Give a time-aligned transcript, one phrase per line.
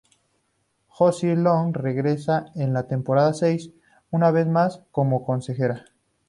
[0.87, 3.69] Josie Long regresa en la temporada seis,
[4.09, 5.85] una vez más como consejera.